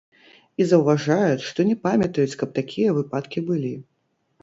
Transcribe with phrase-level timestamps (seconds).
[0.63, 3.75] І заўважаюць, што не памятаюць, каб такія выпадкі былі.